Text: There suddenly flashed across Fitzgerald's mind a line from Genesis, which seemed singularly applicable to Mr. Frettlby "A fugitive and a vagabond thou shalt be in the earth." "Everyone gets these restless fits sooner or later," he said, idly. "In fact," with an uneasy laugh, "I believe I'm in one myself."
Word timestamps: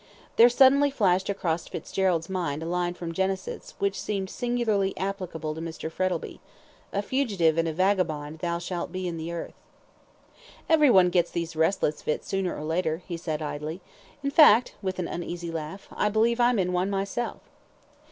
There 0.35 0.49
suddenly 0.49 0.89
flashed 0.89 1.29
across 1.29 1.67
Fitzgerald's 1.67 2.27
mind 2.27 2.63
a 2.63 2.65
line 2.65 2.95
from 2.95 3.11
Genesis, 3.13 3.75
which 3.77 4.01
seemed 4.01 4.31
singularly 4.31 4.97
applicable 4.97 5.53
to 5.53 5.61
Mr. 5.61 5.91
Frettlby 5.91 6.39
"A 6.91 7.03
fugitive 7.03 7.55
and 7.55 7.67
a 7.67 7.71
vagabond 7.73 8.39
thou 8.39 8.57
shalt 8.57 8.91
be 8.91 9.07
in 9.07 9.17
the 9.17 9.31
earth." 9.31 9.53
"Everyone 10.67 11.09
gets 11.09 11.29
these 11.29 11.55
restless 11.55 12.01
fits 12.01 12.27
sooner 12.27 12.57
or 12.57 12.63
later," 12.63 13.03
he 13.07 13.15
said, 13.15 13.43
idly. 13.43 13.79
"In 14.23 14.31
fact," 14.31 14.73
with 14.81 14.97
an 14.97 15.07
uneasy 15.07 15.51
laugh, 15.51 15.87
"I 15.91 16.09
believe 16.09 16.39
I'm 16.39 16.57
in 16.57 16.73
one 16.73 16.89
myself." 16.89 17.41